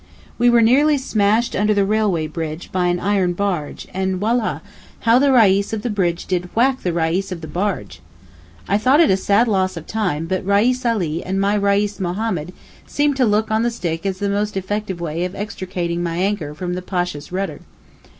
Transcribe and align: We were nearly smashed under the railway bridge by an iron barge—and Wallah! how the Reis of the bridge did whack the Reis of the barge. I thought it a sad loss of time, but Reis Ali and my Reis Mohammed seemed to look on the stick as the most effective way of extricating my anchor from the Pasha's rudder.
We 0.39 0.49
were 0.49 0.63
nearly 0.63 0.97
smashed 0.97 1.55
under 1.55 1.75
the 1.75 1.85
railway 1.85 2.25
bridge 2.25 2.71
by 2.71 2.87
an 2.87 2.99
iron 2.99 3.33
barge—and 3.33 4.19
Wallah! 4.19 4.63
how 5.01 5.19
the 5.19 5.31
Reis 5.31 5.73
of 5.73 5.83
the 5.83 5.91
bridge 5.91 6.25
did 6.25 6.49
whack 6.55 6.81
the 6.81 6.91
Reis 6.91 7.31
of 7.31 7.41
the 7.41 7.47
barge. 7.47 8.01
I 8.67 8.79
thought 8.79 8.99
it 8.99 9.11
a 9.11 9.15
sad 9.17 9.47
loss 9.47 9.77
of 9.77 9.85
time, 9.85 10.25
but 10.25 10.43
Reis 10.43 10.87
Ali 10.87 11.23
and 11.23 11.39
my 11.39 11.53
Reis 11.53 11.99
Mohammed 11.99 12.51
seemed 12.87 13.15
to 13.17 13.25
look 13.25 13.51
on 13.51 13.61
the 13.61 13.69
stick 13.69 14.03
as 14.07 14.17
the 14.17 14.27
most 14.27 14.57
effective 14.57 14.99
way 14.99 15.23
of 15.23 15.35
extricating 15.35 16.01
my 16.01 16.17
anchor 16.17 16.55
from 16.55 16.73
the 16.73 16.81
Pasha's 16.81 17.31
rudder. 17.31 17.59